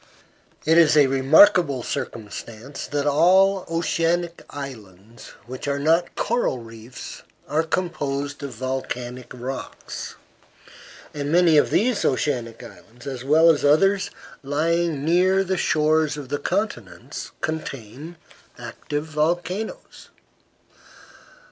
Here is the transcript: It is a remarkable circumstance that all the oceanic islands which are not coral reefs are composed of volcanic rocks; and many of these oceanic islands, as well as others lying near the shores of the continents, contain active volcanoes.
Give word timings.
It 0.65 0.79
is 0.79 0.97
a 0.97 1.05
remarkable 1.05 1.83
circumstance 1.83 2.87
that 2.87 3.05
all 3.05 3.59
the 3.59 3.71
oceanic 3.71 4.43
islands 4.49 5.33
which 5.45 5.67
are 5.67 5.77
not 5.77 6.15
coral 6.15 6.57
reefs 6.57 7.21
are 7.47 7.61
composed 7.61 8.41
of 8.41 8.55
volcanic 8.55 9.31
rocks; 9.31 10.15
and 11.13 11.31
many 11.31 11.55
of 11.55 11.69
these 11.69 12.03
oceanic 12.03 12.63
islands, 12.63 13.05
as 13.05 13.23
well 13.23 13.51
as 13.51 13.63
others 13.63 14.09
lying 14.41 15.05
near 15.05 15.43
the 15.43 15.55
shores 15.55 16.17
of 16.17 16.29
the 16.29 16.39
continents, 16.39 17.29
contain 17.41 18.15
active 18.57 19.05
volcanoes. 19.05 20.09